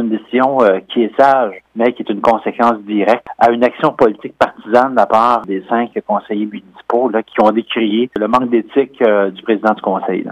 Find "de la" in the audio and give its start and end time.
4.92-5.06